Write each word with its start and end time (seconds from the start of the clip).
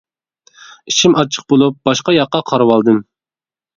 ئىچىم 0.93 1.17
ئاچچىق 1.21 1.47
بولۇپ 1.53 1.77
باشقا 1.91 2.17
ياققا 2.19 2.43
قارىۋالدىم. 2.51 2.99